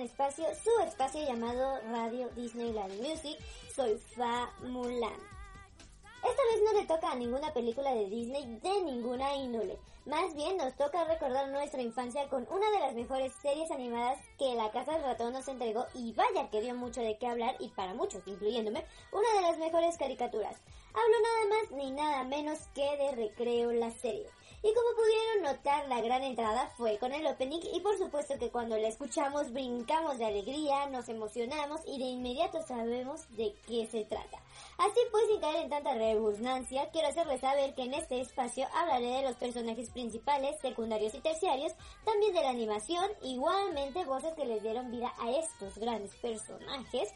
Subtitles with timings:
[0.00, 3.38] Espacio, su espacio llamado Radio Disneyland Music.
[3.74, 5.38] Soy Fa Mulan.
[6.16, 9.78] Esta vez no le toca a ninguna película de Disney de ninguna índole.
[10.04, 14.54] Más bien nos toca recordar nuestra infancia con una de las mejores series animadas que
[14.54, 17.68] la Casa del Ratón nos entregó y vaya que dio mucho de qué hablar y
[17.68, 20.56] para muchos, incluyéndome, una de las mejores caricaturas.
[20.94, 24.26] Hablo nada más ni nada menos que de Recreo la serie.
[24.60, 28.50] Y como pudieron notar, la gran entrada fue con el opening y por supuesto que
[28.50, 34.04] cuando la escuchamos brincamos de alegría, nos emocionamos y de inmediato sabemos de qué se
[34.04, 34.42] trata.
[34.78, 39.06] Así pues, sin caer en tanta redundancia, quiero hacerles saber que en este espacio hablaré
[39.06, 41.72] de los personajes principales, secundarios y terciarios,
[42.04, 47.14] también de la animación, igualmente voces que les dieron vida a estos grandes personajes,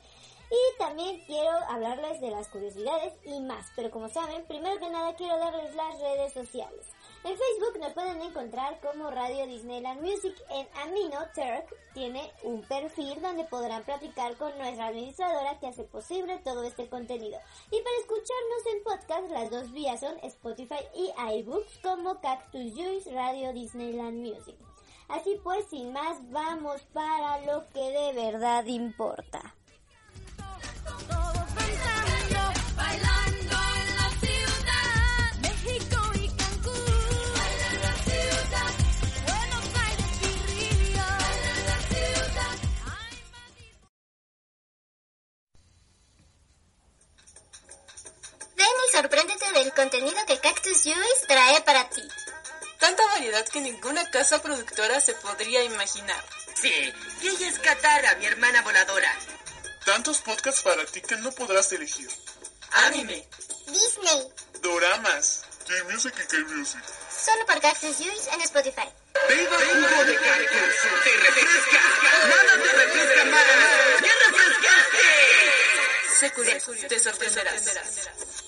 [0.52, 3.66] y también quiero hablarles de las curiosidades y más.
[3.74, 6.86] Pero como saben, primero que nada quiero darles las redes sociales.
[7.24, 10.34] En Facebook nos pueden encontrar como Radio Disneyland Music.
[10.50, 16.40] En Amino Turk tiene un perfil donde podrán platicar con nuestra administradora que hace posible
[16.42, 17.38] todo este contenido.
[17.70, 23.12] Y para escucharnos en podcast, las dos vías son Spotify y iBooks como Cactus Juice
[23.12, 24.56] Radio Disneyland Music.
[25.08, 29.54] Así pues, sin más, vamos para lo que de verdad importa.
[49.82, 52.02] Contenido que Cactus Juice trae para ti.
[52.78, 56.24] Tanta variedad que ninguna casa productora se podría imaginar.
[56.54, 59.12] Sí, y ella es Katara, mi hermana voladora.
[59.84, 62.08] Tantos podcasts para ti que no podrás elegir.
[62.86, 63.26] Anime,
[63.66, 64.28] Disney,
[64.60, 65.42] Doramas.
[65.66, 66.82] K-Music y K-Music.
[67.24, 68.88] solo por Cactus Juice en Spotify.
[69.28, 70.74] Viva jugo de cactus.
[71.04, 71.80] Te refresca.
[72.28, 74.00] Nada te refresca más.
[74.00, 75.08] ¡Bien refrescante!
[76.20, 78.41] Secure, te sorprenderás.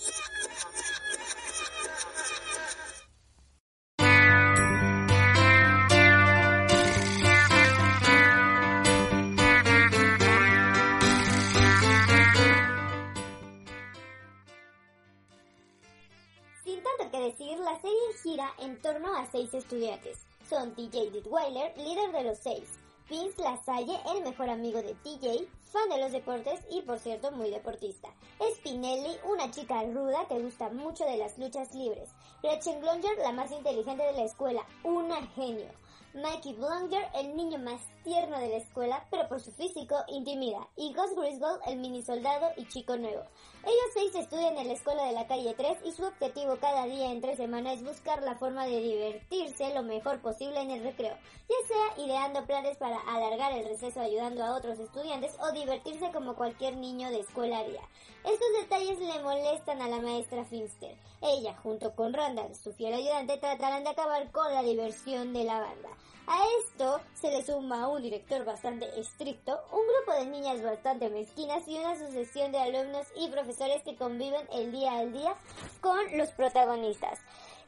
[19.74, 20.18] Estudiantes.
[20.48, 22.78] Son TJ Ditweiler, líder de los seis.
[23.10, 27.50] Vince Lasalle, el mejor amigo de TJ, fan de los deportes y por cierto muy
[27.50, 28.08] deportista.
[28.54, 32.08] Spinelli, una chica ruda que gusta mucho de las luchas libres.
[32.42, 35.68] Gretchen Glonger, la más inteligente de la escuela, una genio.
[36.14, 40.68] Mikey Blunger, el niño más tierno de la escuela, pero por su físico intimida.
[40.76, 43.24] Y Gus Griswold, el mini soldado y chico nuevo.
[43.66, 47.10] Ellos seis estudian en la escuela de la calle 3 y su objetivo cada día
[47.10, 51.16] entre semana es buscar la forma de divertirse lo mejor posible en el recreo,
[51.48, 56.36] ya sea ideando planes para alargar el receso ayudando a otros estudiantes o divertirse como
[56.36, 57.80] cualquier niño de escuela haría.
[58.22, 60.94] Estos detalles le molestan a la maestra Finster.
[61.22, 65.60] Ella, junto con Randall, su fiel ayudante, tratarán de acabar con la diversión de la
[65.60, 65.88] banda.
[66.26, 71.68] A esto se le suma un director bastante estricto, un grupo de niñas bastante mezquinas
[71.68, 75.34] y una sucesión de alumnos y profesores que conviven el día al día
[75.82, 77.20] con los protagonistas.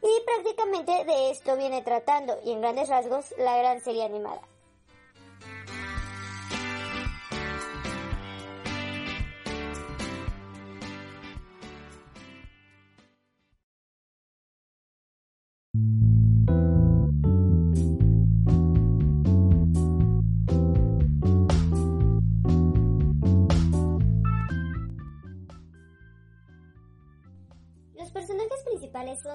[0.02, 4.40] Y prácticamente de esto viene tratando, y en grandes rasgos, la gran serie animada.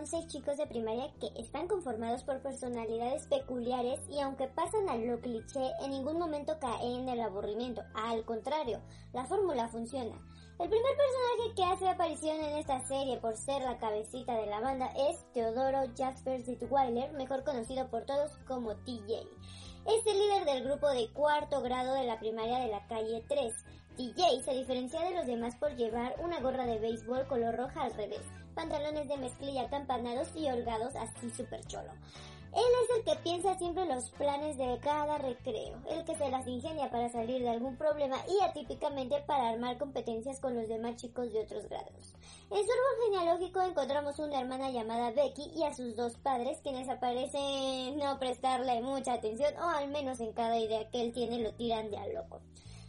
[0.02, 4.96] Son seis chicos de primaria que están conformados por personalidades peculiares y aunque pasan a
[4.96, 7.84] lo cliché, en ningún momento caen en el aburrimiento.
[7.94, 8.82] Al contrario,
[9.14, 10.16] la fórmula funciona.
[10.60, 14.60] El primer personaje que hace aparición en esta serie por ser la cabecita de la
[14.60, 19.28] banda es Teodoro Jasper Zitweiler, mejor conocido por todos como TJ.
[19.86, 23.54] Es el líder del grupo de cuarto grado de la primaria de la calle 3.
[23.98, 27.94] TJ se diferencia de los demás por llevar una gorra de béisbol color roja al
[27.94, 28.22] revés,
[28.52, 31.92] pantalones de mezclilla campanados y holgados así super cholo.
[32.54, 36.46] Él es el que piensa siempre los planes de cada recreo, el que se las
[36.46, 41.32] ingenia para salir de algún problema y atípicamente para armar competencias con los demás chicos
[41.32, 42.14] de otros grados.
[42.50, 46.90] En su árbol genealógico encontramos una hermana llamada Becky y a sus dos padres quienes
[46.90, 51.54] aparecen no prestarle mucha atención o al menos en cada idea que él tiene lo
[51.54, 52.42] tiran de a loco.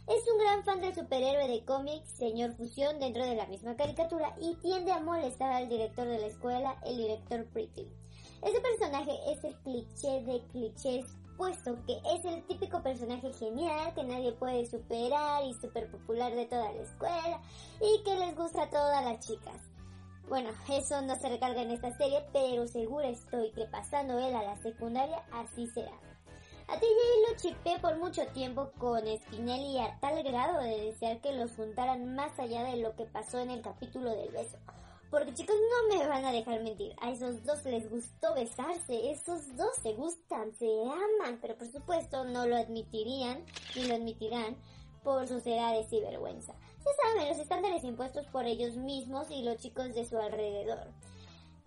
[0.05, 4.35] Es un gran fan del superhéroe de cómics, señor Fusión, dentro de la misma caricatura
[4.37, 7.87] y tiende a molestar al director de la escuela, el director Pretty.
[8.41, 11.05] Este personaje es el cliché de clichés,
[11.37, 16.47] puesto que es el típico personaje genial que nadie puede superar y súper popular de
[16.47, 17.41] toda la escuela
[17.79, 19.61] y que les gusta a todas las chicas.
[20.27, 24.43] Bueno, eso no se recarga en esta serie, pero segura estoy que pasando él a
[24.43, 26.12] la secundaria así será.
[26.67, 26.87] A TJ
[27.27, 32.15] lo chipé por mucho tiempo con Spinelli a tal grado de desear que los juntaran
[32.15, 34.57] más allá de lo que pasó en el capítulo del beso.
[35.13, 36.95] Porque chicos, no me van a dejar mentir.
[36.99, 39.11] A esos dos les gustó besarse.
[39.11, 41.37] Esos dos se gustan, se aman.
[41.39, 43.45] Pero por supuesto no lo admitirían
[43.75, 44.57] ni lo admitirán
[45.03, 46.55] por sus edades y vergüenza.
[46.83, 50.87] Ya saben, los estándares impuestos por ellos mismos y los chicos de su alrededor.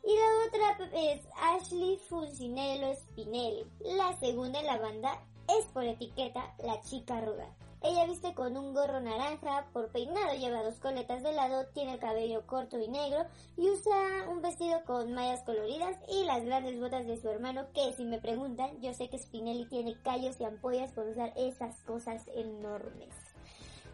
[0.07, 3.67] Y la otra es Ashley Fulcinello Spinelli.
[3.81, 7.53] La segunda en la banda es por etiqueta la chica ruda.
[7.83, 11.99] Ella viste con un gorro naranja, por peinado lleva dos coletas de lado, tiene el
[11.99, 13.27] cabello corto y negro
[13.57, 17.93] y usa un vestido con mallas coloridas y las grandes botas de su hermano que
[17.95, 22.23] si me preguntan yo sé que Spinelli tiene callos y ampollas por usar esas cosas
[22.29, 23.26] enormes.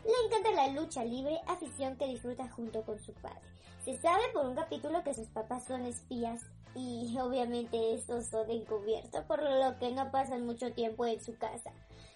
[0.04, 3.40] Le encanta la lucha libre, afición que disfruta junto con su padre.
[3.84, 6.43] Se sabe por un capítulo que sus papás son espías
[6.75, 11.72] y obviamente estos son encubiertos, por lo que no pasan mucho tiempo en su casa.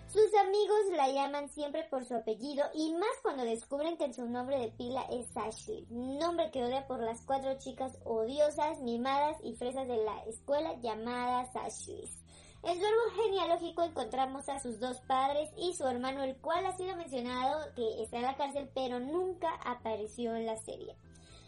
[0.08, 4.58] Sus amigos la llaman siempre por su apellido y más cuando descubren que su nombre
[4.58, 9.88] de pila es Ashley, nombre que odia por las cuatro chicas odiosas, mimadas y fresas
[9.88, 12.25] de la escuela llamadas Ashleys.
[12.66, 16.76] En su árbol genealógico encontramos a sus dos padres y su hermano, el cual ha
[16.76, 20.96] sido mencionado que está en la cárcel, pero nunca apareció en la serie.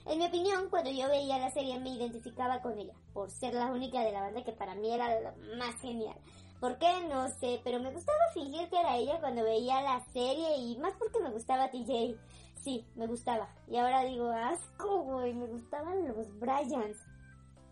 [0.06, 3.66] En mi opinión, cuando yo veía la serie me identificaba con ella, por ser la
[3.66, 6.14] única de la banda que para mí era lo más genial.
[6.60, 7.00] ¿Por qué?
[7.08, 10.94] No sé, pero me gustaba fingir que era ella cuando veía la serie y más
[11.00, 12.16] porque me gustaba TJ.
[12.62, 13.48] Sí, me gustaba.
[13.66, 16.96] Y ahora digo, asco, güey, me gustaban los Bryans.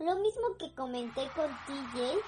[0.00, 2.18] Lo mismo que comenté con TJ,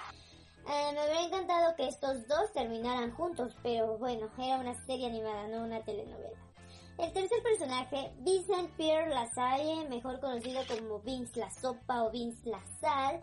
[0.68, 5.48] eh, me hubiera encantado que estos dos terminaran juntos, pero bueno, era una serie animada,
[5.48, 6.38] no una telenovela.
[6.98, 12.60] El tercer personaje, Vincent Pierre Lasalle, mejor conocido como Vince la Sopa o Vince la
[12.80, 13.22] Sal,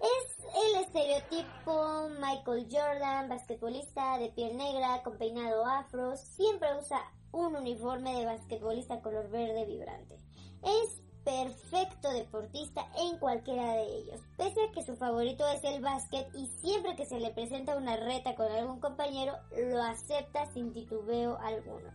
[0.00, 7.00] es el estereotipo Michael Jordan, basquetbolista de piel negra, con peinado afro, siempre usa
[7.30, 10.18] un uniforme de basquetbolista color verde vibrante.
[10.62, 16.28] Es perfecto deportista en cualquiera de ellos, pese a que su favorito es el básquet
[16.34, 21.38] y siempre que se le presenta una reta con algún compañero, lo acepta sin titubeo
[21.38, 21.90] alguno.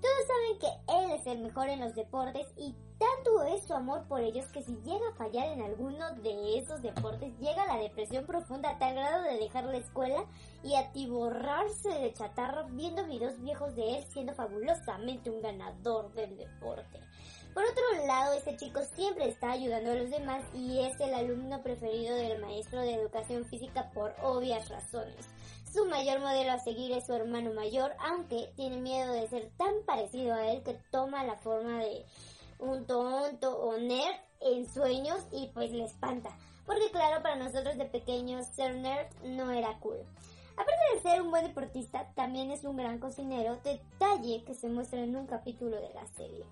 [0.00, 4.06] Todos saben que él es el mejor en los deportes y tanto es su amor
[4.06, 7.82] por ellos que si llega a fallar en alguno de esos deportes, llega a la
[7.82, 10.24] depresión profunda a tal grado de dejar la escuela
[10.62, 17.00] y atiborrarse de chatarra viendo videos viejos de él siendo fabulosamente un ganador del deporte.
[17.58, 21.60] Por otro lado, este chico siempre está ayudando a los demás y es el alumno
[21.60, 25.28] preferido del maestro de educación física por obvias razones.
[25.72, 29.74] Su mayor modelo a seguir es su hermano mayor, aunque tiene miedo de ser tan
[29.84, 32.06] parecido a él que toma la forma de
[32.60, 36.30] un tonto o nerd en sueños y pues le espanta.
[36.64, 39.98] Porque claro, para nosotros de pequeños ser nerd no era cool.
[40.52, 45.00] Aparte de ser un buen deportista, también es un gran cocinero, detalle que se muestra
[45.00, 46.44] en un capítulo de la serie.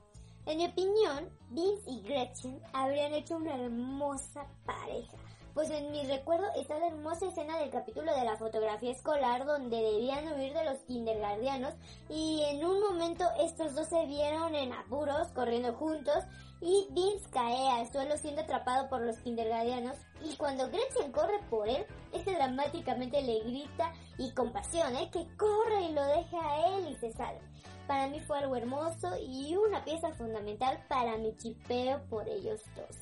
[0.47, 5.17] En mi opinión, Vince y Gretchen habrían hecho una hermosa pareja,
[5.55, 9.77] pues en mi recuerdo está la hermosa escena del capítulo de la fotografía escolar donde
[9.77, 11.75] debían huir de los kindergardianos
[12.09, 16.23] y en un momento estos dos se vieron en apuros corriendo juntos
[16.61, 21.69] y Vince cae al suelo siendo atrapado por los kindergardianos y cuando Gretchen corre por
[21.69, 25.11] él, este dramáticamente le grita y con pasión, ¿eh?
[25.11, 27.41] que corre y lo deja a él y se sale.
[27.87, 32.97] Para mí fue algo hermoso y una pieza fundamental para mi chipeo por ellos dos.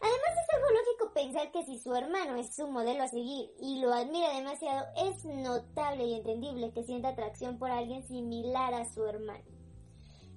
[0.00, 3.80] Además es algo lógico pensar que si su hermano es su modelo a seguir y
[3.80, 9.04] lo admira demasiado, es notable y entendible que sienta atracción por alguien similar a su
[9.06, 9.44] hermano.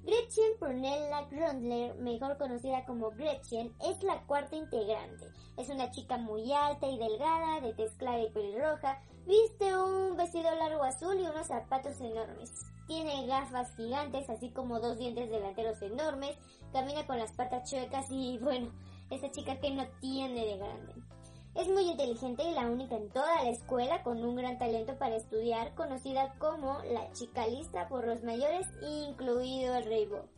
[0.03, 5.25] Gretchen Prunella Grundler, mejor conocida como Gretchen, es la cuarta integrante.
[5.57, 10.49] Es una chica muy alta y delgada, de tez clara y pelirroja, viste un vestido
[10.55, 12.66] largo azul y unos zapatos enormes.
[12.87, 16.37] Tiene gafas gigantes, así como dos dientes delanteros enormes,
[16.71, 18.71] camina con las patas chuecas y bueno,
[19.09, 20.93] esa chica que no tiene de grande.
[21.55, 25.15] Es muy inteligente y la única en toda la escuela con un gran talento para
[25.15, 30.29] estudiar, conocida como la chica lista por los mayores, incluido el Rey Bob.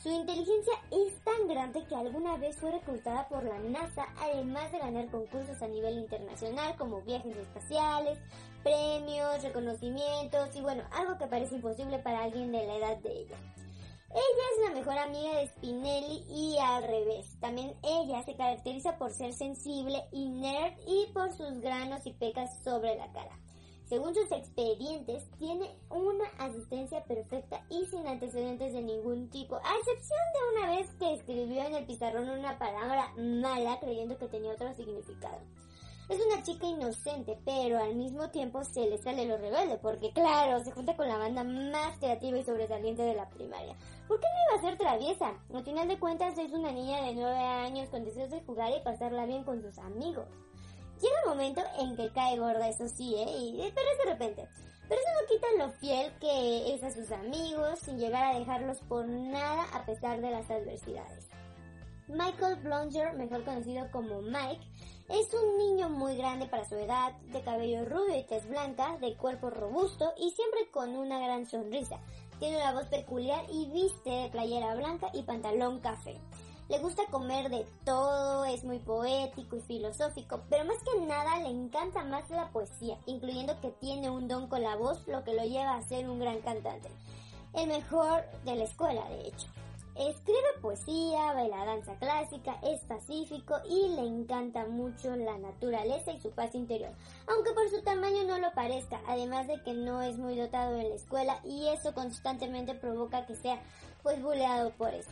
[0.00, 4.78] Su inteligencia es tan grande que alguna vez fue reclutada por la NASA, además de
[4.78, 8.20] ganar concursos a nivel internacional como viajes espaciales,
[8.62, 13.36] premios, reconocimientos y bueno, algo que parece imposible para alguien de la edad de ella.
[14.10, 17.38] Ella es la mejor amiga de Spinelli y al revés.
[17.40, 22.62] También ella se caracteriza por ser sensible y nerd y por sus granos y pecas
[22.64, 23.38] sobre la cara.
[23.88, 30.18] Según sus expedientes, tiene una asistencia perfecta y sin antecedentes de ningún tipo, a excepción
[30.34, 34.74] de una vez que escribió en el pizarrón una palabra mala creyendo que tenía otro
[34.74, 35.38] significado.
[36.08, 40.64] Es una chica inocente, pero al mismo tiempo se le sale lo rebelde, porque claro,
[40.64, 43.76] se junta con la banda más creativa y sobresaliente de la primaria.
[44.06, 45.34] ¿Por qué no iba a ser traviesa?
[45.52, 48.82] Al final de cuentas es una niña de 9 años con deseos de jugar y
[48.82, 50.26] pasarla bien con sus amigos.
[50.98, 53.26] Llega un momento en que cae gorda, eso sí, ¿eh?
[53.28, 54.48] Y, pero es de repente.
[54.88, 58.80] Pero eso no quita lo fiel que es a sus amigos, sin llegar a dejarlos
[58.80, 61.28] por nada a pesar de las adversidades.
[62.08, 64.66] Michael Blonger, mejor conocido como Mike,
[65.08, 69.16] es un niño muy grande para su edad, de cabello rubio y tez blanca, de
[69.16, 71.98] cuerpo robusto y siempre con una gran sonrisa.
[72.38, 76.16] Tiene una voz peculiar y viste de playera blanca y pantalón café.
[76.68, 81.48] Le gusta comer de todo, es muy poético y filosófico, pero más que nada le
[81.48, 85.42] encanta más la poesía, incluyendo que tiene un don con la voz, lo que lo
[85.44, 86.90] lleva a ser un gran cantante.
[87.54, 89.48] El mejor de la escuela, de hecho.
[89.98, 96.30] Escribe poesía, baila danza clásica, es pacífico y le encanta mucho la naturaleza y su
[96.30, 96.92] paz interior,
[97.26, 100.90] aunque por su tamaño no lo parezca, además de que no es muy dotado en
[100.90, 103.60] la escuela y eso constantemente provoca que sea
[104.04, 105.10] pues buleado por eso.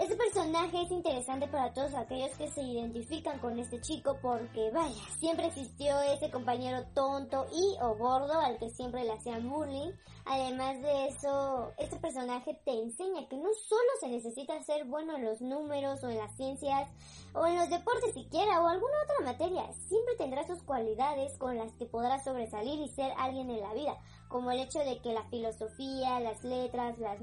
[0.00, 5.02] Este personaje es interesante para todos aquellos que se identifican con este chico porque vaya,
[5.18, 9.90] siempre existió ese compañero tonto y o gordo al que siempre le hacían bullying.
[10.24, 15.24] Además de eso, este personaje te enseña que no solo se necesita ser bueno en
[15.24, 16.88] los números o en las ciencias
[17.32, 21.72] o en los deportes siquiera o alguna otra materia, siempre tendrá sus cualidades con las
[21.72, 25.24] que podrás sobresalir y ser alguien en la vida, como el hecho de que la
[25.24, 27.20] filosofía, las letras, las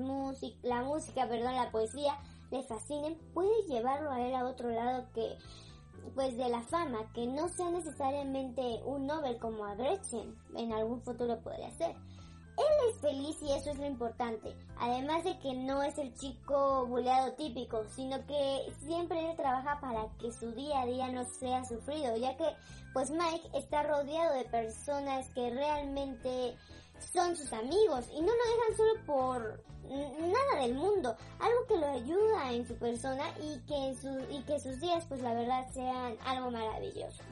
[0.64, 2.18] la música, perdón, la poesía
[2.52, 5.38] le fascinen, puede llevarlo a él a otro lado que
[6.14, 11.02] pues de la fama, que no sea necesariamente un Nobel como a Gretchen, en algún
[11.02, 11.96] futuro podría ser.
[12.58, 14.56] Él es feliz y eso es lo importante.
[14.80, 20.08] Además de que no es el chico buleado típico, sino que siempre él trabaja para
[20.20, 22.46] que su día a día no sea sufrido, ya que
[22.94, 26.56] pues Mike está rodeado de personas que realmente
[27.00, 31.88] son sus amigos y no lo dejan solo por nada del mundo, algo que lo
[31.88, 37.24] ayuda en su persona y que, sus días pues la verdad sean algo maravilloso.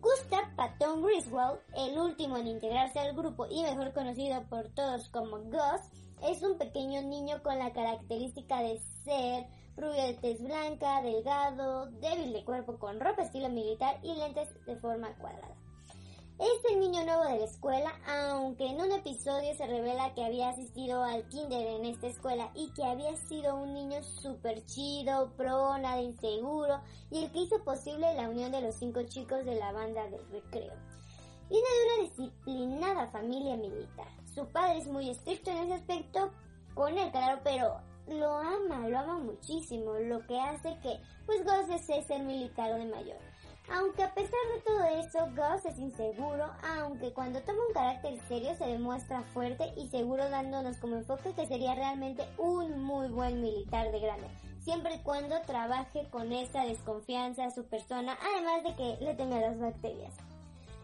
[0.00, 5.38] Gustav Patton Griswold, el último en integrarse al grupo y mejor conocido por todos como
[5.38, 5.80] Gus,
[6.22, 9.46] es un pequeño niño con la característica de ser
[9.76, 14.76] rubio de tez blanca, delgado, débil de cuerpo con ropa estilo militar y lentes de
[14.76, 15.63] forma cuadrada.
[16.36, 20.48] Es el niño nuevo de la escuela, aunque en un episodio se revela que había
[20.48, 25.78] asistido al kinder en esta escuela y que había sido un niño súper chido, pro,
[25.78, 26.80] nada inseguro
[27.12, 30.28] y el que hizo posible la unión de los cinco chicos de la banda del
[30.32, 30.74] recreo.
[31.48, 34.08] Viene de una disciplinada familia militar.
[34.34, 36.32] Su padre es muy estricto en ese aspecto
[36.74, 42.02] con él, claro, pero lo ama, lo ama muchísimo, lo que hace que pues desee
[42.02, 43.33] ser militar de mayor.
[43.72, 48.54] Aunque a pesar de todo esto, Gus es inseguro, aunque cuando toma un carácter serio
[48.56, 53.90] se demuestra fuerte y seguro dándonos como enfoque que sería realmente un muy buen militar
[53.90, 54.28] de grande,
[54.60, 59.38] siempre y cuando trabaje con esa desconfianza a su persona, además de que le teme
[59.38, 60.14] a las bacterias.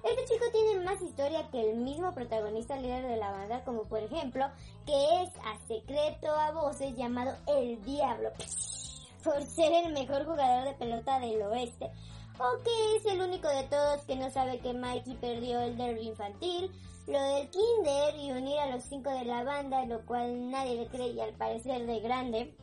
[0.02, 4.02] Este chico tiene más historia que el mismo protagonista líder de la banda, como por
[4.02, 4.46] ejemplo,
[4.86, 8.30] que es a secreto a voces llamado El Diablo,
[9.22, 11.90] por ser el mejor jugador de pelota del oeste,
[12.38, 16.08] o que es el único de todos que no sabe que Mikey perdió el derby
[16.08, 16.70] infantil,
[17.06, 20.86] lo del kinder y unir a los cinco de la banda, lo cual nadie le
[20.86, 22.56] cree y al parecer de grande.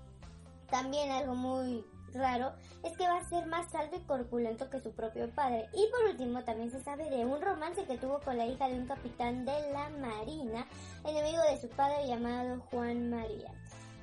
[0.69, 4.91] También algo muy raro es que va a ser más alto y corpulento que su
[4.91, 5.69] propio padre.
[5.74, 8.79] Y por último también se sabe de un romance que tuvo con la hija de
[8.79, 10.65] un capitán de la marina,
[11.05, 13.51] enemigo de su padre llamado Juan María.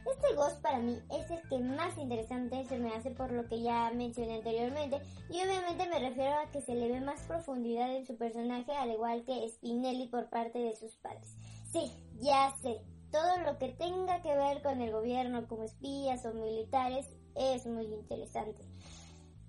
[0.07, 3.63] Este Ghost para mí es el que más interesante se me hace por lo que
[3.63, 8.07] ya mencioné anteriormente y obviamente me refiero a que se le ve más profundidad en
[8.07, 11.37] su personaje al igual que Spinelli por parte de sus padres.
[11.73, 12.81] Sí, ya sé,
[13.11, 17.85] todo lo que tenga que ver con el gobierno como espías o militares es muy
[17.85, 18.63] interesante.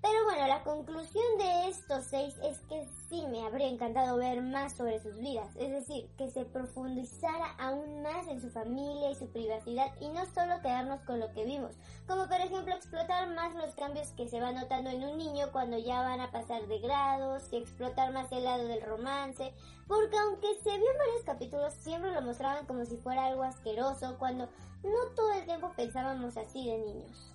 [0.06, 4.74] Pero bueno, la conclusión de estos seis es que sí me habría encantado ver más
[4.78, 9.28] sobre sus vidas, es decir, que se profundizara aún más en su familia y su
[9.30, 11.72] privacidad y no solo quedarnos con lo que vimos,
[12.08, 15.80] como por ejemplo explotar más los cambios que se van notando en un niño cuando
[15.80, 19.54] ya van a pasar de grados y explotar más el lado del romance,
[19.88, 24.18] porque aunque se vio en varios capítulos siempre lo mostraban como si fuera algo asqueroso
[24.20, 24.48] cuando
[24.84, 27.35] no todo el tiempo pensábamos así de niños.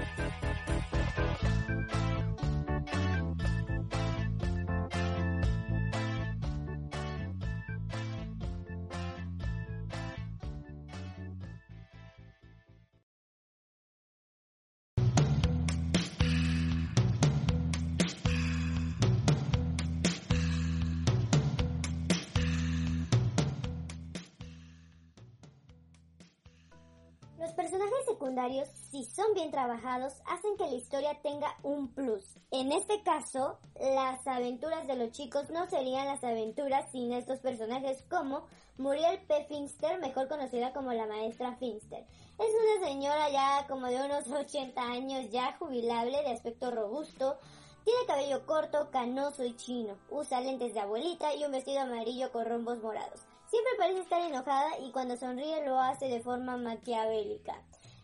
[28.31, 32.23] secundarios, si son bien trabajados, hacen que la historia tenga un plus.
[32.51, 38.05] En este caso, las aventuras de los chicos no serían las aventuras sin estos personajes
[38.09, 38.45] como
[38.77, 39.45] Muriel P.
[39.49, 42.05] Finster, mejor conocida como la maestra Finster.
[42.39, 47.37] Es una señora ya como de unos 80 años, ya jubilable, de aspecto robusto,
[47.83, 49.97] tiene cabello corto, canoso y chino.
[50.09, 53.19] Usa lentes de abuelita y un vestido amarillo con rombos morados.
[53.49, 57.61] Siempre parece estar enojada y cuando sonríe lo hace de forma maquiavélica.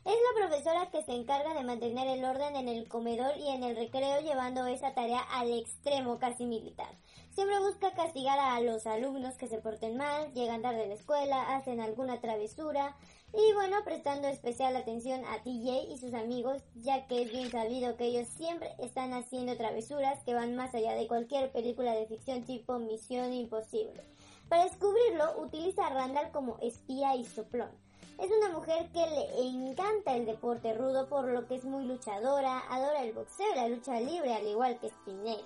[0.07, 3.61] Es la profesora que se encarga de mantener el orden en el comedor y en
[3.61, 6.87] el recreo llevando esa tarea al extremo casi militar.
[7.35, 11.57] Siempre busca castigar a los alumnos que se porten mal, llegan tarde a la escuela,
[11.57, 12.95] hacen alguna travesura
[13.33, 17.97] y bueno, prestando especial atención a TJ y sus amigos ya que es bien sabido
[17.97, 22.45] que ellos siempre están haciendo travesuras que van más allá de cualquier película de ficción
[22.45, 24.01] tipo Misión Imposible.
[24.47, 27.86] Para descubrirlo, utiliza a Randall como espía y soplón.
[28.19, 32.63] Es una mujer que le encanta el deporte rudo por lo que es muy luchadora,
[32.69, 35.45] adora el boxeo y la lucha libre al igual que Spinelli.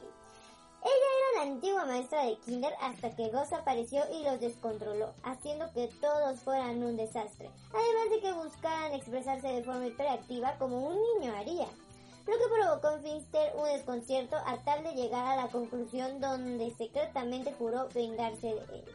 [0.83, 5.71] Ella era la antigua maestra de Kinder hasta que Gus apareció y los descontroló, haciendo
[5.73, 10.95] que todos fueran un desastre, además de que buscaran expresarse de forma hiperactiva como un
[10.95, 11.67] niño haría
[12.27, 16.71] lo que provocó en Finster un desconcierto a tal de llegar a la conclusión donde
[16.77, 18.85] secretamente juró vengarse de él.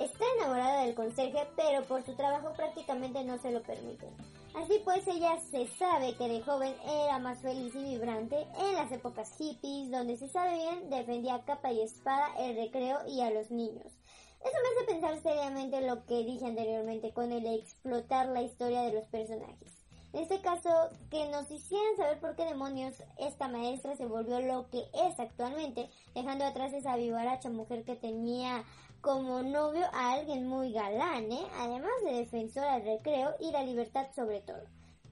[0.00, 4.06] Está enamorada del conserje, pero por su trabajo prácticamente no se lo permite.
[4.54, 8.90] Así pues, ella se sabe que de joven era más feliz y vibrante en las
[8.92, 13.50] épocas hippies, donde se sabe bien defendía capa y espada el recreo y a los
[13.50, 13.92] niños.
[14.40, 18.92] Eso me hace pensar seriamente lo que dije anteriormente con el explotar la historia de
[18.92, 19.78] los personajes.
[20.12, 20.70] En este caso,
[21.10, 25.90] que nos hicieran saber por qué demonios esta maestra se volvió lo que es actualmente,
[26.14, 28.64] dejando atrás esa vivaracha mujer que tenía
[29.00, 31.46] como novio a alguien muy galán, ¿eh?
[31.56, 34.62] además de defensora del recreo y la libertad sobre todo.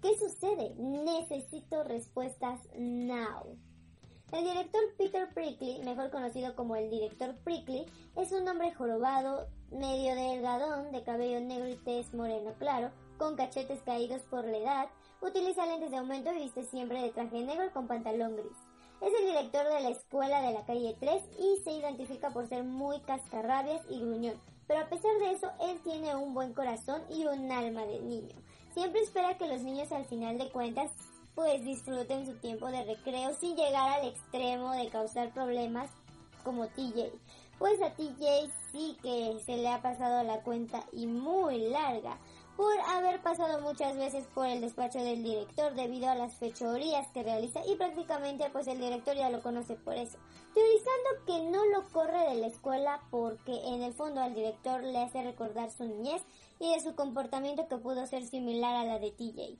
[0.02, 0.74] ¿Qué sucede?
[0.76, 3.56] Necesito respuestas now.
[4.32, 10.16] El director Peter Prickly, mejor conocido como el director Prickly, es un hombre jorobado, medio
[10.16, 14.88] delgadón, de cabello negro y tez moreno claro, con cachetes caídos por la edad,
[15.20, 18.65] utiliza lentes de aumento y viste siempre de traje negro con pantalón gris.
[19.00, 22.64] Es el director de la escuela de la calle 3 y se identifica por ser
[22.64, 27.26] muy cascarrabias y gruñón, pero a pesar de eso él tiene un buen corazón y
[27.26, 28.34] un alma de niño.
[28.72, 30.90] Siempre espera que los niños al final de cuentas
[31.34, 35.90] pues disfruten su tiempo de recreo sin llegar al extremo de causar problemas
[36.42, 37.12] como TJ.
[37.58, 42.18] Pues a TJ sí que se le ha pasado la cuenta y muy larga,
[42.56, 47.22] por haber pasado muchas veces por el despacho del director debido a las fechorías que
[47.22, 50.16] realiza y prácticamente pues el director ya lo conoce por eso,
[50.54, 54.98] teorizando que no lo corre de la escuela porque en el fondo al director le
[54.98, 56.22] hace recordar su niñez
[56.58, 59.58] y de su comportamiento que pudo ser similar a la de TJ.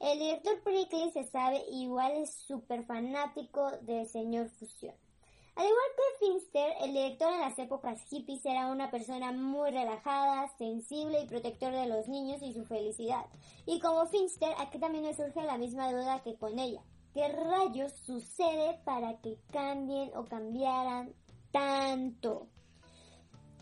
[0.00, 4.94] El director Prickly se sabe igual es súper fanático de Señor Fusión.
[5.56, 10.48] Al igual que Finster, el director en las épocas hippies era una persona muy relajada,
[10.58, 13.26] sensible y protector de los niños y su felicidad.
[13.64, 16.82] Y como Finster, aquí también me surge la misma duda que con ella.
[17.12, 21.14] ¿Qué rayos sucede para que cambien o cambiaran
[21.52, 22.48] tanto?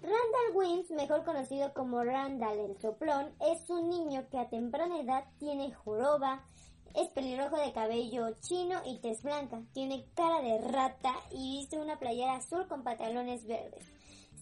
[0.01, 5.25] Randall Wims, mejor conocido como Randall el soplón, es un niño que a temprana edad
[5.39, 6.45] tiene joroba,
[6.95, 11.99] es pelirrojo de cabello chino y tez blanca, tiene cara de rata y viste una
[11.99, 13.85] playera azul con pantalones verdes.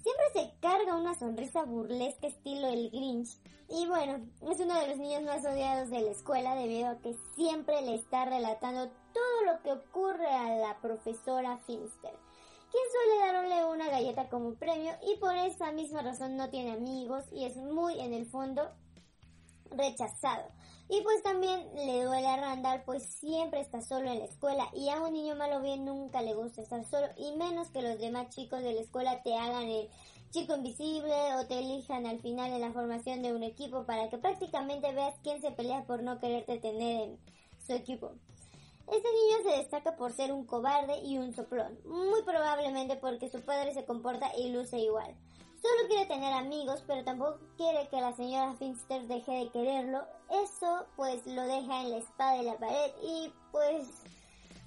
[0.03, 3.37] Siempre se carga una sonrisa burlesca estilo el Grinch
[3.69, 7.15] y bueno, es uno de los niños más odiados de la escuela debido a que
[7.35, 12.15] siempre le está relatando todo lo que ocurre a la profesora Finster
[12.71, 17.25] quien suele darle una galleta como premio y por esa misma razón no tiene amigos
[17.33, 18.71] y es muy en el fondo
[19.71, 20.49] rechazado.
[20.93, 24.89] Y pues también le duele a Randall pues siempre está solo en la escuela y
[24.89, 28.31] a un niño malo bien nunca le gusta estar solo y menos que los demás
[28.31, 29.89] chicos de la escuela te hagan el
[30.33, 34.19] chico invisible o te elijan al final de la formación de un equipo para que
[34.19, 37.19] prácticamente veas quién se pelea por no quererte tener en
[37.65, 38.11] su equipo.
[38.89, 43.41] Este niño se destaca por ser un cobarde y un soplón, muy probablemente porque su
[43.43, 45.15] padre se comporta y luce igual.
[45.63, 50.03] Solo quiere tener amigos, pero tampoco quiere que la señora Finster deje de quererlo.
[50.31, 53.89] Eso pues lo deja en la espada de la pared y pues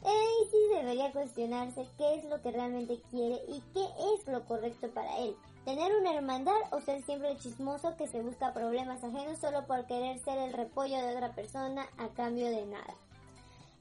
[0.06, 4.90] él sí debería cuestionarse qué es lo que realmente quiere y qué es lo correcto
[4.90, 5.36] para él.
[5.66, 9.88] Tener una hermandad o ser siempre el chismoso que se busca problemas ajenos solo por
[9.88, 12.96] querer ser el repollo de otra persona a cambio de nada.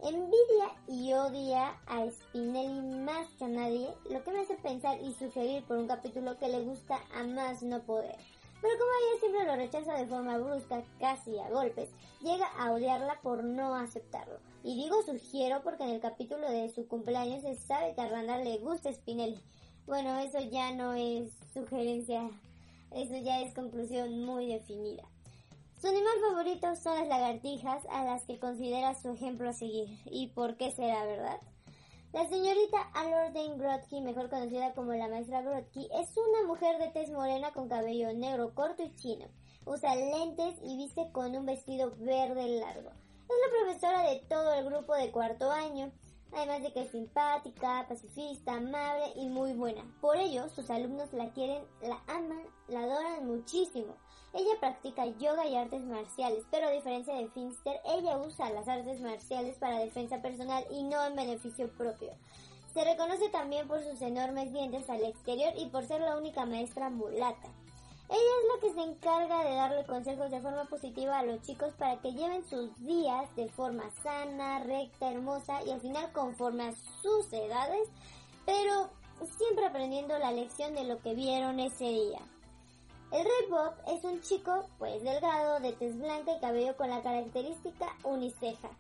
[0.05, 5.15] Envidia y odia a Spinelli más que a nadie, lo que me hace pensar y
[5.15, 8.17] sugerir por un capítulo que le gusta a más no poder.
[8.61, 11.89] Pero como ella siempre lo rechaza de forma brusca, casi a golpes,
[12.21, 14.41] llega a odiarla por no aceptarlo.
[14.65, 18.43] Y digo sugiero porque en el capítulo de su cumpleaños se sabe que a Randall
[18.43, 19.41] le gusta Spinelli.
[19.87, 22.29] Bueno, eso ya no es sugerencia,
[22.91, 25.05] eso ya es conclusión muy definida.
[25.83, 29.89] Su animal favorito son las lagartijas a las que considera su ejemplo a seguir.
[30.05, 31.41] ¿Y por qué será verdad?
[32.13, 37.11] La señorita Alorden Grotke, mejor conocida como la maestra Grotke, es una mujer de tez
[37.11, 39.27] morena con cabello negro corto y chino.
[39.67, 42.91] Usa lentes y viste con un vestido verde largo.
[42.91, 45.91] Es la profesora de todo el grupo de cuarto año,
[46.33, 49.83] además de que es simpática, pacifista, amable y muy buena.
[50.01, 53.97] Por ello, sus alumnos la quieren, la aman, la adoran muchísimo.
[54.35, 59.01] Ella practica yoga y artes marciales, pero a diferencia de Finster, ella usa las artes
[59.01, 62.13] marciales para defensa personal y no en beneficio propio.
[62.73, 66.89] Se reconoce también por sus enormes dientes al exterior y por ser la única maestra
[66.89, 67.49] mulata.
[68.09, 71.75] Ella es la que se encarga de darle consejos de forma positiva a los chicos
[71.75, 76.75] para que lleven sus días de forma sana, recta, hermosa y al final conforme a
[77.03, 77.89] sus edades,
[78.47, 78.89] pero
[79.39, 82.21] siempre aprendiendo la lección de lo que vieron ese día.
[83.13, 87.03] El Rey Bob es un chico, pues delgado, de tez blanca y cabello con la
[87.03, 88.71] característica uniceja.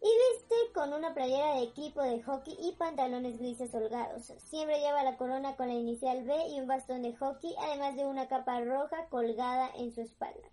[0.00, 4.32] Y viste con una playera de equipo de hockey y pantalones grises holgados.
[4.48, 8.06] Siempre lleva la corona con la inicial B y un bastón de hockey, además de
[8.06, 10.48] una capa roja colgada en su espalda.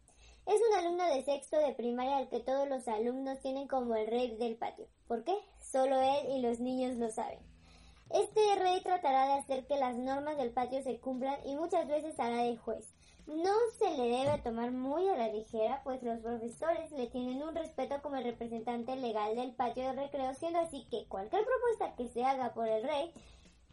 [0.48, 4.08] Es un alumno de sexto de primaria al que todos los alumnos tienen como el
[4.08, 4.88] rey del patio.
[5.08, 5.38] ¿Por qué?
[5.60, 7.38] Solo él y los niños lo saben.
[8.10, 12.20] Este rey tratará de hacer que las normas del patio se cumplan y muchas veces
[12.20, 12.92] hará de juez.
[13.32, 17.56] No se le debe tomar muy a la ligera, pues los profesores le tienen un
[17.56, 22.10] respeto como el representante legal del patio de recreo, siendo así que cualquier propuesta que
[22.10, 23.14] se haga por el rey,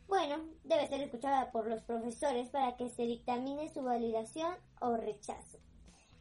[0.06, 5.58] bueno, debe ser escuchada por los profesores para que se dictamine su validación o rechazo.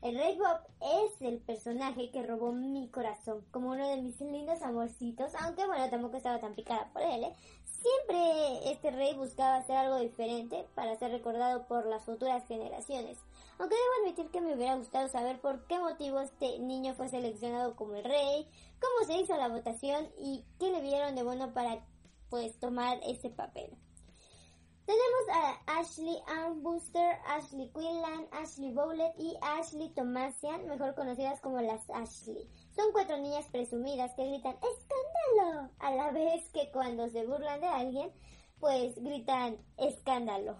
[0.02, 4.62] El Rey Bob es el personaje que robó mi corazón, como uno de mis lindos
[4.62, 7.34] amorcitos, aunque bueno, tampoco estaba tan picada por él, ¿eh?
[7.65, 13.17] Siempre este rey buscaba hacer algo diferente para ser recordado por las futuras generaciones.
[13.60, 17.76] Aunque debo admitir que me hubiera gustado saber por qué motivo este niño fue seleccionado
[17.76, 18.48] como el rey,
[18.80, 21.84] cómo se hizo la votación y qué le vieron de bueno para
[22.30, 23.76] pues tomar este papel.
[24.88, 31.89] Tenemos a Ashley Armbuster, Ashley Quinlan, Ashley Bowlett y Ashley Tomasian, mejor conocidas como las
[31.89, 32.48] Ashley.
[32.74, 35.72] Son cuatro niñas presumidas que gritan ¡Escándalo!
[35.80, 38.13] a la vez que cuando se burlan de alguien,
[38.62, 40.56] pues gritan ¡Escándalo!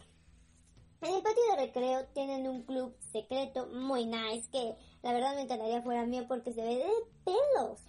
[1.00, 5.42] En el patio de recreo tienen un club secreto muy nice que La verdad me
[5.42, 6.92] encantaría fuera mío porque se ve de
[7.24, 7.80] pelos.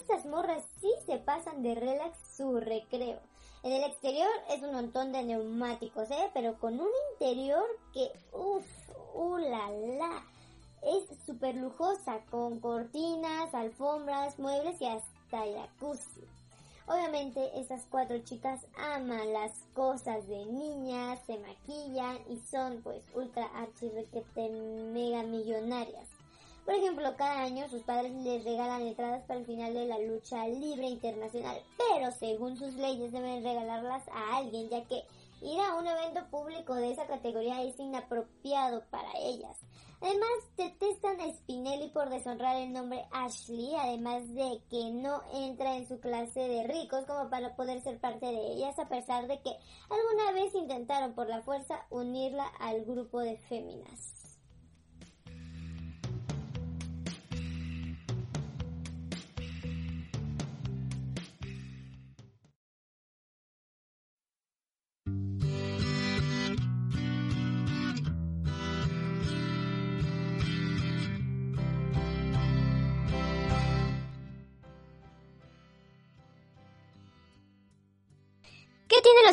[0.00, 3.20] Estas morras sí se pasan de relax su recreo.
[3.62, 6.30] En el exterior es un montón de neumáticos, ¿eh?
[6.34, 8.66] Pero con un interior que, uff,
[9.14, 9.38] uh.
[10.82, 16.22] Es súper lujosa, con cortinas, alfombras, muebles y hasta jacuzzi.
[16.88, 23.44] Obviamente estas cuatro chicas aman las cosas de niñas, se maquillan y son pues ultra
[23.54, 23.90] archi
[24.94, 26.08] mega millonarias.
[26.64, 30.48] Por ejemplo, cada año sus padres les regalan entradas para el final de la lucha
[30.48, 35.02] libre internacional, pero según sus leyes deben regalarlas a alguien, ya que
[35.42, 39.58] ir a un evento público de esa categoría es inapropiado para ellas.
[40.00, 45.88] Además, detestan a Spinelli por deshonrar el nombre Ashley, además de que no entra en
[45.88, 49.56] su clase de ricos como para poder ser parte de ellas, a pesar de que
[49.90, 54.17] alguna vez intentaron por la fuerza unirla al grupo de féminas.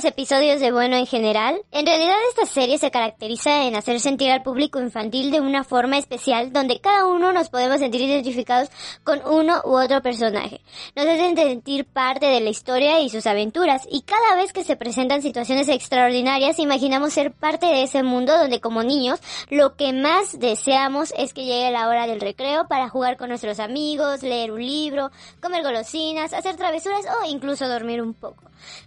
[0.05, 1.61] Episodios de bueno en general?
[1.71, 5.97] En realidad esta serie se caracteriza en hacer sentir al público infantil de una forma
[5.97, 8.69] especial donde cada uno nos podemos sentir identificados
[9.03, 10.61] con uno u otro personaje.
[10.95, 14.75] Nos hacen sentir parte de la historia y sus aventuras y cada vez que se
[14.75, 20.39] presentan situaciones extraordinarias imaginamos ser parte de ese mundo donde como niños lo que más
[20.39, 24.65] deseamos es que llegue la hora del recreo para jugar con nuestros amigos, leer un
[24.65, 28.43] libro, comer golosinas, hacer travesuras o incluso dormir un poco.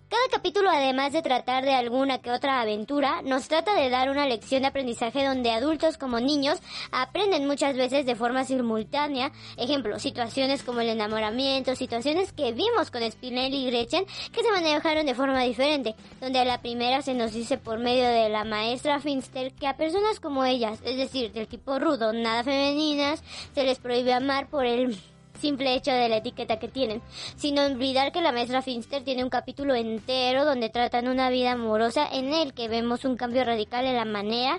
[0.08, 4.26] Cada capítulo, además de tratar de alguna que otra aventura, nos trata de dar una
[4.26, 9.32] lección de aprendizaje donde adultos como niños aprenden muchas veces de forma simultánea.
[9.58, 15.04] Ejemplo, situaciones como el enamoramiento, situaciones que vimos con Spinelli y Gretchen que se manejaron
[15.04, 19.00] de forma diferente, donde a la primera se nos dice por medio de la maestra
[19.00, 23.22] Finster que a personas como ellas, es decir, del tipo rudo, nada femeninas,
[23.54, 24.98] se les prohíbe amar por el
[25.38, 27.02] simple hecho de la etiqueta que tienen,
[27.36, 32.08] sin olvidar que la maestra Finster tiene un capítulo entero donde tratan una vida amorosa
[32.12, 34.58] en el que vemos un cambio radical en la manera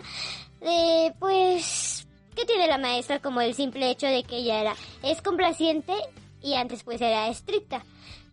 [0.62, 5.22] de, pues, ¿qué tiene la maestra como el simple hecho de que ella era, es
[5.22, 5.94] complaciente
[6.42, 7.84] y antes pues era estricta,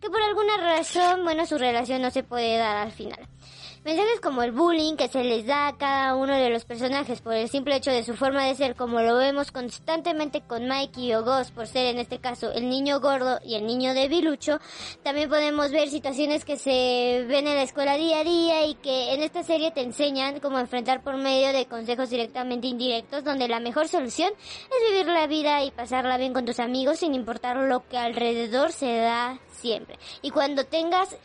[0.01, 3.27] que por alguna razón, bueno, su relación no se puede dar al final.
[3.87, 7.33] Mensajes como el bullying que se les da a cada uno de los personajes por
[7.35, 11.23] el simple hecho de su forma de ser, como lo vemos constantemente con Mikey o
[11.23, 14.59] Ghost por ser en este caso el niño gordo y el niño debilucho.
[15.03, 19.13] También podemos ver situaciones que se ven en la escuela día a día y que
[19.13, 23.61] en esta serie te enseñan cómo enfrentar por medio de consejos directamente indirectos, donde la
[23.61, 27.87] mejor solución es vivir la vida y pasarla bien con tus amigos sin importar lo
[27.87, 29.97] que alrededor se da siempre.
[30.21, 31.15] Y cuando tengas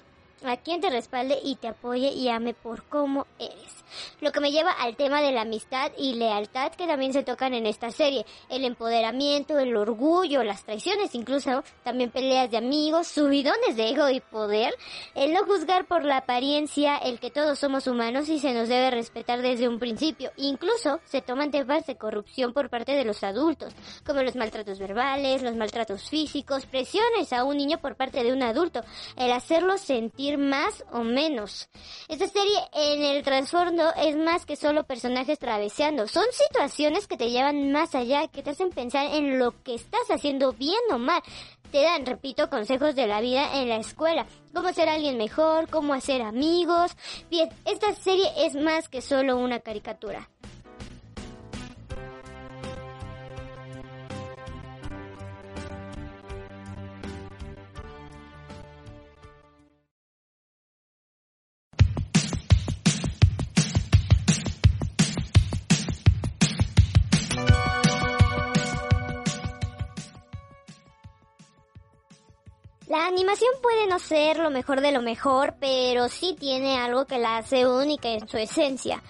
[0.44, 3.83] a quien te respalde y te apoye y ame por cómo eres.
[4.20, 7.55] Lo que me lleva al tema de la amistad y lealtad que también se tocan
[7.55, 8.24] en esta serie.
[8.48, 14.20] El empoderamiento, el orgullo, las traiciones, incluso también peleas de amigos, subidones de ego y
[14.20, 14.74] poder.
[15.14, 18.90] El no juzgar por la apariencia, el que todos somos humanos y se nos debe
[18.90, 20.31] respetar desde un principio.
[20.37, 23.74] Incluso se toman temas de corrupción por parte de los adultos,
[24.07, 28.42] como los maltratos verbales, los maltratos físicos, presiones a un niño por parte de un
[28.42, 28.83] adulto,
[29.16, 31.68] el hacerlo sentir más o menos.
[32.08, 37.30] Esta serie en el trasfondo es más que solo personajes traveseando, son situaciones que te
[37.30, 41.22] llevan más allá, que te hacen pensar en lo que estás haciendo bien o mal.
[41.70, 45.94] Te dan, repito, consejos de la vida en la escuela, cómo ser alguien mejor, cómo
[45.94, 46.92] hacer amigos.
[47.30, 50.28] Bien, esta serie es más que solo una caricatura.
[72.92, 77.18] La animación puede no ser lo mejor de lo mejor, pero sí tiene algo que
[77.18, 79.02] la hace única en su esencia.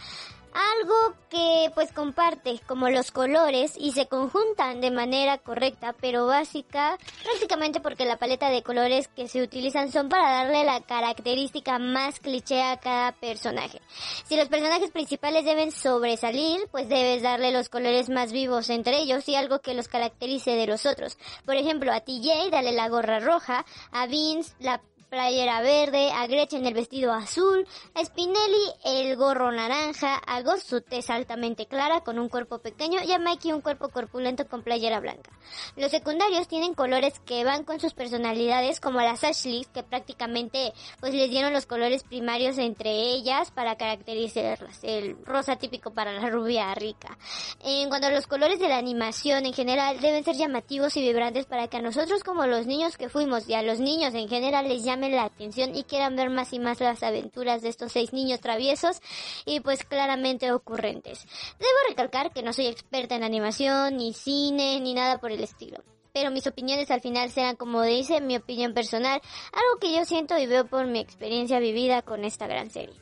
[0.55, 6.99] Algo que pues comparte como los colores y se conjuntan de manera correcta pero básica
[7.23, 12.21] prácticamente porque la paleta de colores que se utilizan son para darle la característica más
[12.21, 13.81] cliché a cada personaje.
[14.25, 19.27] Si los personajes principales deben sobresalir pues debes darle los colores más vivos entre ellos
[19.29, 21.17] y algo que los caracterice de los otros.
[21.47, 26.64] Por ejemplo a TJ dale la gorra roja, a Vince la playera verde, a Gretchen
[26.64, 32.31] el vestido azul, a Spinelli el gorro naranja, a Ghost su altamente clara con un
[32.31, 35.31] cuerpo pequeño y a Mikey un cuerpo corpulento con playera blanca.
[35.77, 41.12] Los secundarios tienen colores que van con sus personalidades como las Ashleys que prácticamente pues
[41.12, 44.83] les dieron los colores primarios entre ellas para caracterizarlas.
[44.83, 47.18] El rosa típico para la rubia rica.
[47.62, 51.44] En cuanto a los colores de la animación en general deben ser llamativos y vibrantes
[51.44, 54.66] para que a nosotros como los niños que fuimos y a los niños en general
[54.66, 58.12] les llamen la atención y quieran ver más y más las aventuras de estos seis
[58.12, 59.01] niños traviesos
[59.45, 61.27] y pues claramente ocurrentes.
[61.59, 65.83] Debo recalcar que no soy experta en animación, ni cine, ni nada por el estilo.
[66.12, 69.21] Pero mis opiniones al final serán como dice mi opinión personal,
[69.53, 72.95] algo que yo siento y veo por mi experiencia vivida con esta gran serie.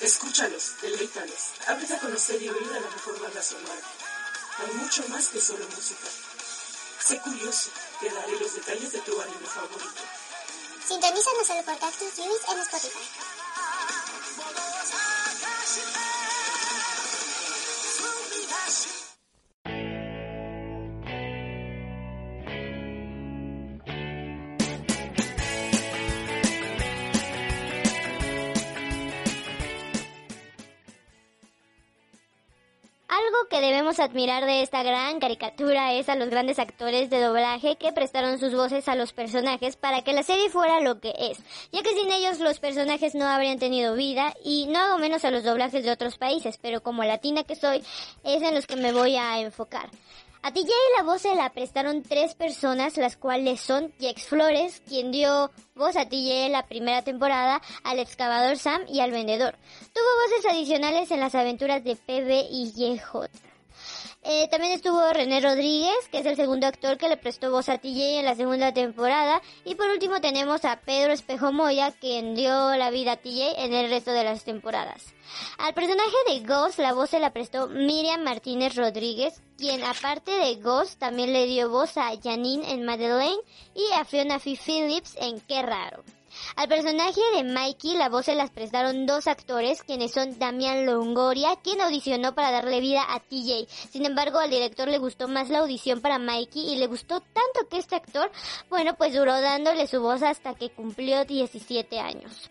[0.00, 3.80] Escúchalos, deleítalos, ábrete a conocer y oír a la mejor banda sonora.
[4.58, 6.06] Hay mucho más que solo música.
[7.04, 10.02] Sé curioso, te daré los detalles de tu anime favorito.
[10.86, 13.29] Sintonízanos solo por Cactus Juice en Spotify.
[33.90, 38.38] Debemos admirar de esta gran caricatura es a los grandes actores de doblaje que prestaron
[38.38, 41.38] sus voces a los personajes para que la serie fuera lo que es,
[41.72, 45.32] ya que sin ellos los personajes no habrían tenido vida y no hago menos a
[45.32, 47.82] los doblajes de otros países, pero como latina que soy,
[48.22, 49.90] es en los que me voy a enfocar.
[50.42, 55.10] A TJ la voz se la prestaron tres personas, las cuales son Jex Flores, quien
[55.10, 59.56] dio voz a TJ en la primera temporada, al excavador Sam y al vendedor.
[59.92, 63.49] Tuvo voces adicionales en las aventuras de PB y YJ.
[64.22, 67.78] Eh, también estuvo René Rodríguez, que es el segundo actor que le prestó voz a
[67.78, 69.40] TJ en la segunda temporada.
[69.64, 73.72] Y por último tenemos a Pedro Espejo Moya, quien dio la vida a TJ en
[73.72, 75.14] el resto de las temporadas.
[75.58, 80.56] Al personaje de Ghost la voz se la prestó Miriam Martínez Rodríguez, quien aparte de
[80.56, 83.40] Ghost también le dio voz a Janine en Madeleine
[83.74, 86.04] y a Fiona Phillips en Qué raro.
[86.56, 91.56] Al personaje de Mikey la voz se las prestaron dos actores, quienes son Damián Longoria,
[91.62, 93.66] quien audicionó para darle vida a TJ.
[93.90, 97.68] Sin embargo, al director le gustó más la audición para Mikey y le gustó tanto
[97.68, 98.30] que este actor,
[98.68, 102.50] bueno, pues duró dándole su voz hasta que cumplió 17 años.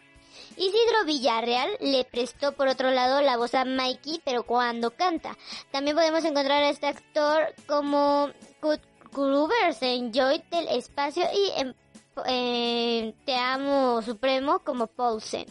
[0.58, 5.38] Isidro Villarreal le prestó por otro lado la voz a Mikey, pero cuando canta.
[5.72, 8.82] También podemos encontrar a este actor como Kurt
[9.14, 11.76] Gruvers en Joy del Espacio y en
[12.26, 15.46] eh, Te Amo Supremo como Paulsen.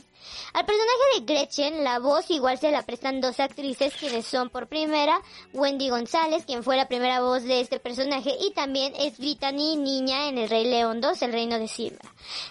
[0.52, 4.66] Al personaje de Gretchen, la voz igual se la prestan dos actrices quienes son por
[4.66, 5.20] primera
[5.52, 10.28] Wendy González, quien fue la primera voz de este personaje, y también es Brittany Niña
[10.28, 12.00] en El Rey León 2, El Reino de Simba.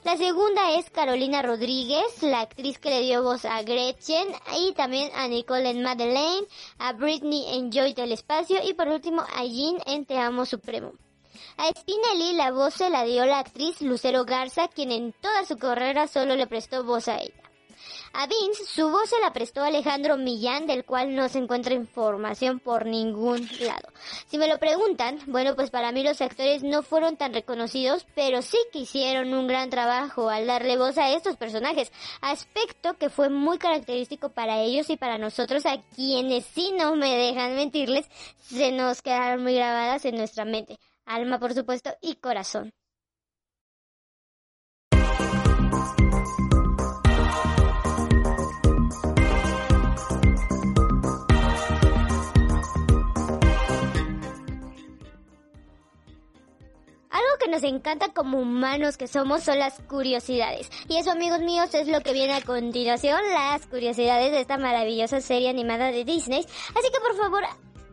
[0.03, 4.27] La segunda es Carolina Rodríguez, la actriz que le dio voz a Gretchen,
[4.57, 6.47] y también a Nicole en Madeleine,
[6.79, 10.93] a Britney en Joy del Espacio, y por último a Jean en Te Amo Supremo.
[11.57, 15.57] A Spinelli la voz se la dio la actriz Lucero Garza, quien en toda su
[15.57, 17.33] carrera solo le prestó voz a ella.
[18.13, 22.59] A Vince su voz se la prestó Alejandro Millán, del cual no se encuentra información
[22.59, 23.89] por ningún lado.
[24.27, 28.41] Si me lo preguntan, bueno, pues para mí los actores no fueron tan reconocidos, pero
[28.41, 31.91] sí que hicieron un gran trabajo al darle voz a estos personajes,
[32.21, 37.17] aspecto que fue muy característico para ellos y para nosotros, a quienes sí no me
[37.17, 38.07] dejan mentirles,
[38.41, 42.71] se nos quedaron muy grabadas en nuestra mente, alma por supuesto y corazón.
[57.09, 60.69] Algo que nos encanta como humanos que somos son las curiosidades.
[60.87, 65.21] Y eso, amigos míos, es lo que viene a continuación, las curiosidades de esta maravillosa
[65.21, 66.41] serie animada de Disney.
[66.41, 67.43] Así que por favor,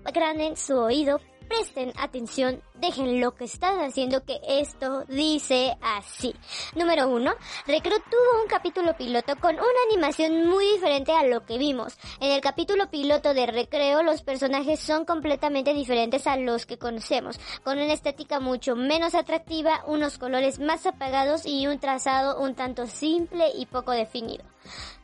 [0.04, 6.34] agranden su oído, presten atención, dejen lo que están haciendo que esto dice así.
[6.74, 7.32] Número uno,
[7.66, 11.96] Recreo tuvo un capítulo piloto con una animación muy diferente a lo que vimos.
[12.20, 17.38] En el capítulo piloto de Recreo los personajes son completamente diferentes a los que conocemos,
[17.62, 22.86] con una estética mucho menos atractiva, unos colores más apagados y un trazado un tanto
[22.86, 24.44] simple y poco definido.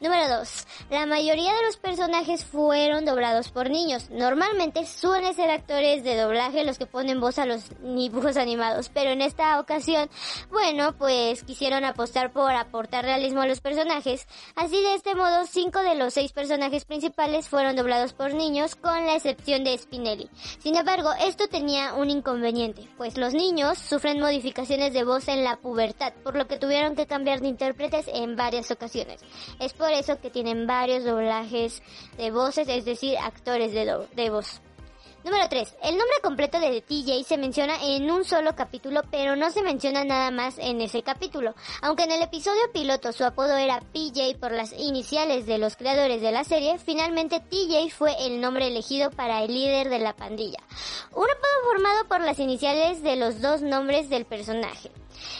[0.01, 0.67] Número 2.
[0.91, 4.09] La mayoría de los personajes fueron doblados por niños.
[4.11, 9.11] Normalmente suelen ser actores de doblaje los que ponen voz a los dibujos animados, pero
[9.11, 10.09] en esta ocasión,
[10.51, 14.27] bueno, pues quisieron apostar por aportar realismo a los personajes.
[14.57, 19.07] Así de este modo, cinco de los seis personajes principales fueron doblados por niños, con
[19.07, 20.31] la excepción de Spinelli.
[20.61, 25.57] Sin embargo, esto tenía un inconveniente, pues los niños sufren modificaciones de voz en la
[25.57, 29.21] pubertad, por lo que tuvieron que cambiar de intérpretes en varias ocasiones.
[29.59, 31.83] Es por eso que tienen varios doblajes
[32.17, 34.61] de voces, es decir, actores de, de voz.
[35.23, 35.75] Número 3.
[35.83, 40.03] El nombre completo de TJ se menciona en un solo capítulo, pero no se menciona
[40.03, 41.55] nada más en ese capítulo.
[41.83, 46.23] Aunque en el episodio piloto su apodo era PJ por las iniciales de los creadores
[46.23, 50.61] de la serie, finalmente TJ fue el nombre elegido para el líder de la pandilla.
[51.13, 54.91] Un apodo formado por las iniciales de los dos nombres del personaje.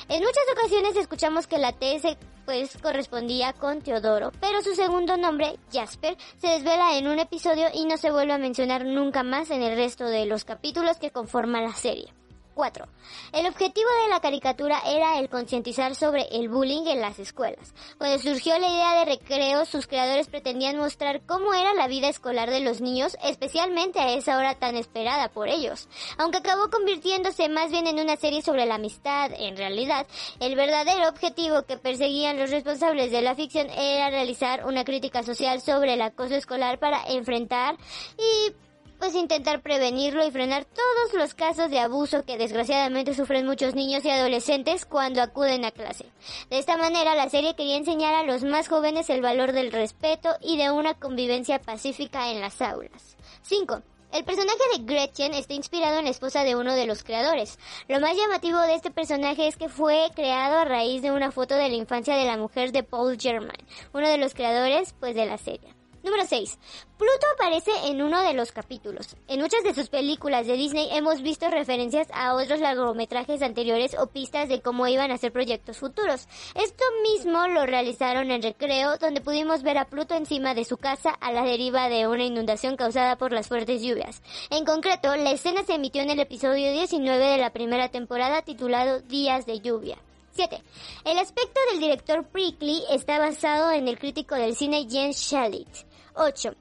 [0.09, 5.17] En muchas ocasiones escuchamos que la T se pues correspondía con Teodoro, pero su segundo
[5.17, 9.51] nombre, Jasper, se desvela en un episodio y no se vuelve a mencionar nunca más
[9.51, 12.13] en el resto de los capítulos que conforman la serie.
[12.61, 12.87] 4.
[13.33, 17.73] El objetivo de la caricatura era el concientizar sobre el bullying en las escuelas.
[17.97, 22.51] Cuando surgió la idea de recreo, sus creadores pretendían mostrar cómo era la vida escolar
[22.51, 25.89] de los niños, especialmente a esa hora tan esperada por ellos.
[26.19, 30.07] Aunque acabó convirtiéndose más bien en una serie sobre la amistad, en realidad,
[30.39, 35.63] el verdadero objetivo que perseguían los responsables de la ficción era realizar una crítica social
[35.63, 37.79] sobre el acoso escolar para enfrentar
[38.19, 38.53] y
[39.01, 44.05] pues intentar prevenirlo y frenar todos los casos de abuso que desgraciadamente sufren muchos niños
[44.05, 46.05] y adolescentes cuando acuden a clase.
[46.51, 50.37] De esta manera la serie quería enseñar a los más jóvenes el valor del respeto
[50.43, 53.17] y de una convivencia pacífica en las aulas.
[53.43, 53.83] 5.
[54.13, 57.59] El personaje de Gretchen está inspirado en la esposa de uno de los creadores.
[57.89, 61.55] Lo más llamativo de este personaje es que fue creado a raíz de una foto
[61.55, 63.57] de la infancia de la mujer de Paul German,
[63.95, 65.80] uno de los creadores pues de la serie.
[66.03, 66.59] Número 6.
[66.97, 69.17] Pluto aparece en uno de los capítulos.
[69.29, 74.07] En muchas de sus películas de Disney hemos visto referencias a otros largometrajes anteriores o
[74.07, 76.27] pistas de cómo iban a ser proyectos futuros.
[76.55, 81.11] Esto mismo lo realizaron en Recreo, donde pudimos ver a Pluto encima de su casa
[81.11, 84.23] a la deriva de una inundación causada por las fuertes lluvias.
[84.49, 89.01] En concreto, la escena se emitió en el episodio 19 de la primera temporada titulado
[89.01, 89.99] Días de lluvia.
[90.33, 90.63] 7.
[91.05, 95.90] El aspecto del director Prickly está basado en el crítico del cine Jens Shalit.
[96.15, 96.55] 8.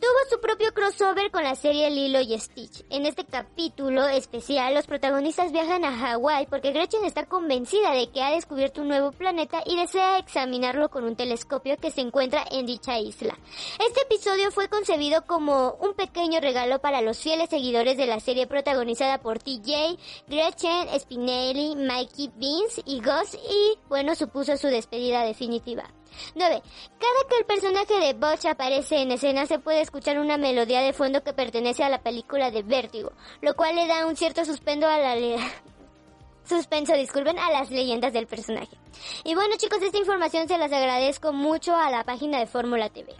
[0.00, 2.84] Tuvo su propio crossover con la serie Lilo y Stitch.
[2.90, 8.22] En este capítulo especial, los protagonistas viajan a Hawái porque Gretchen está convencida de que
[8.22, 12.66] ha descubierto un nuevo planeta y desea examinarlo con un telescopio que se encuentra en
[12.66, 13.38] dicha isla.
[13.86, 18.46] Este episodio fue concebido como un pequeño regalo para los fieles seguidores de la serie
[18.46, 19.96] protagonizada por TJ,
[20.28, 25.84] Gretchen, Spinelli, Mikey, Vince y Gus y, bueno, supuso su despedida definitiva.
[26.34, 26.62] 9.
[26.98, 30.92] Cada que el personaje de Butch aparece en escena se puede escuchar una melodía de
[30.92, 34.88] fondo que pertenece a la película de Vértigo, lo cual le da un cierto suspendo
[34.88, 35.14] a la
[36.44, 38.76] suspenso, disculpen, a las leyendas del personaje.
[39.24, 43.14] Y bueno chicos, esta información se las agradezco mucho a la página de Fórmula TV.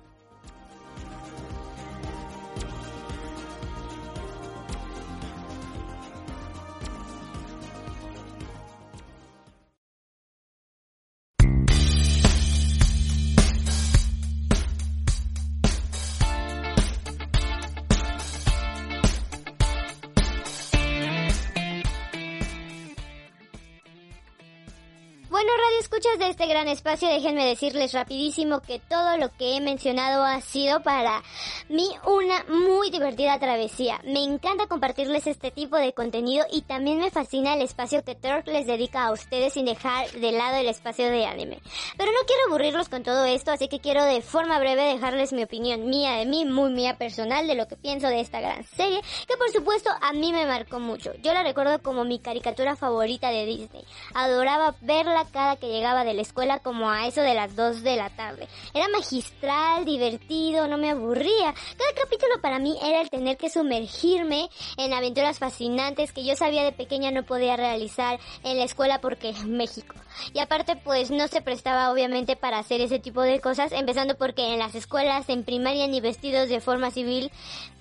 [25.94, 30.40] Escuchas de este gran espacio, déjenme decirles rapidísimo que todo lo que he mencionado ha
[30.40, 31.22] sido para
[31.68, 34.00] mí una muy divertida travesía.
[34.04, 38.48] Me encanta compartirles este tipo de contenido y también me fascina el espacio que Turk
[38.48, 41.60] les dedica a ustedes sin dejar de lado el espacio de anime.
[41.96, 45.44] Pero no quiero aburrirlos con todo esto, así que quiero de forma breve dejarles mi
[45.44, 49.00] opinión mía de mí, muy mía personal, de lo que pienso de esta gran serie,
[49.28, 51.12] que por supuesto a mí me marcó mucho.
[51.22, 53.84] Yo la recuerdo como mi caricatura favorita de Disney.
[54.14, 57.96] Adoraba verla cada que llegaba de la escuela como a eso de las 2 de
[57.96, 58.48] la tarde.
[58.72, 61.52] Era magistral, divertido, no me aburría.
[61.76, 66.64] Cada capítulo para mí era el tener que sumergirme en aventuras fascinantes que yo sabía
[66.64, 69.94] de pequeña no podía realizar en la escuela porque México.
[70.32, 74.54] Y aparte pues no se prestaba obviamente para hacer ese tipo de cosas, empezando porque
[74.54, 77.30] en las escuelas en primaria ni vestidos de forma civil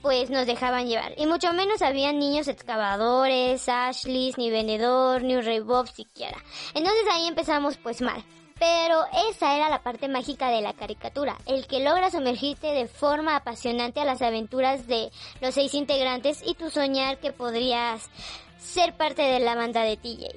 [0.04, 1.14] pues nos dejaban llevar.
[1.18, 6.38] Y mucho menos había niños excavadores, Ashleys, ni vendedor, ni un Rey Bob siquiera.
[6.76, 8.22] Entonces ahí empezamos pues mal.
[8.60, 13.38] Pero esa era la parte mágica de la caricatura, el que logra sumergirte de forma
[13.38, 15.10] apasionante a las aventuras de
[15.42, 18.10] los seis integrantes y tu soñar que podrías
[18.60, 20.28] ser parte de la banda de TJ.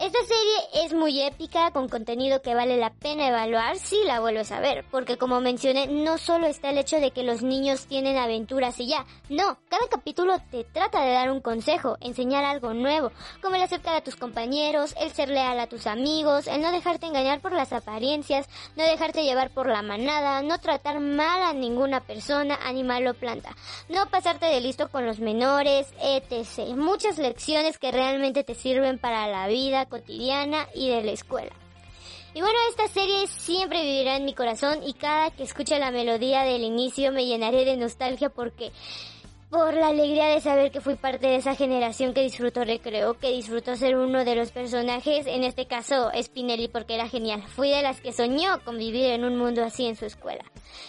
[0.00, 4.50] Esta serie es muy épica, con contenido que vale la pena evaluar si la vuelves
[4.50, 8.16] a ver, porque como mencioné, no solo está el hecho de que los niños tienen
[8.16, 13.12] aventuras y ya, no, cada capítulo te trata de dar un consejo, enseñar algo nuevo,
[13.42, 17.04] como el aceptar a tus compañeros, el ser leal a tus amigos, el no dejarte
[17.04, 22.00] engañar por las apariencias, no dejarte llevar por la manada, no tratar mal a ninguna
[22.00, 23.54] persona, animal o planta,
[23.90, 26.74] no pasarte de listo con los menores, etc.
[26.74, 31.52] Muchas lecciones que realmente te sirven para la vida cotidiana y de la escuela.
[32.32, 36.44] Y bueno, esta serie siempre vivirá en mi corazón y cada que escuche la melodía
[36.44, 38.70] del inicio me llenaré de nostalgia porque
[39.50, 43.32] por la alegría de saber que fui parte de esa generación que disfrutó recreo, que
[43.32, 47.42] disfrutó ser uno de los personajes, en este caso Spinelli porque era genial.
[47.42, 50.44] Fui de las que soñó con vivir en un mundo así en su escuela.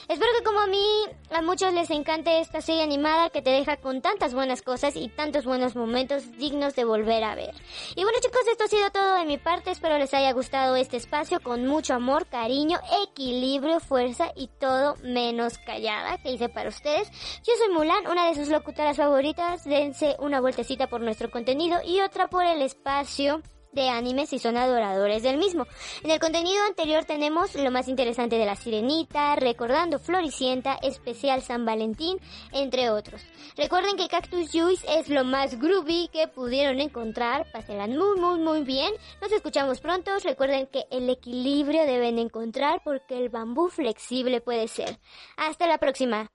[0.07, 0.86] Espero que como a mí,
[1.32, 5.09] a muchos les encante esta serie animada que te deja con tantas buenas cosas y
[5.09, 7.55] tantos buenos momentos dignos de volver a ver.
[7.95, 10.97] Y bueno chicos, esto ha sido todo de mi parte, espero les haya gustado este
[10.97, 17.09] espacio con mucho amor, cariño, equilibrio, fuerza y todo menos callada que hice para ustedes.
[17.43, 22.02] Yo soy Mulan, una de sus locutoras favoritas, dense una vueltecita por nuestro contenido y
[22.02, 23.41] otra por el espacio
[23.72, 25.66] de anime si son adoradores del mismo.
[26.04, 31.66] En el contenido anterior tenemos lo más interesante de la sirenita, recordando Floricienta, especial San
[31.66, 32.20] Valentín,
[32.52, 33.22] entre otros.
[33.56, 38.64] Recuerden que Cactus Juice es lo más groovy que pudieron encontrar, pásenla muy muy muy
[38.64, 38.93] bien.
[39.22, 44.99] Nos escuchamos pronto, recuerden que el equilibrio deben encontrar porque el bambú flexible puede ser.
[45.38, 46.30] Hasta la próxima.